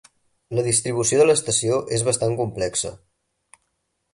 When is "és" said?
1.99-2.07